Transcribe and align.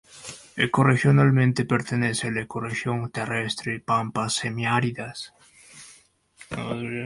Ecorregionalmente 0.55 1.63
pertenece 1.63 2.25
a 2.25 2.31
la 2.31 2.41
ecorregión 2.41 3.11
terrestre 3.11 3.79
pampas 3.79 4.33
semiáridas. 4.33 5.31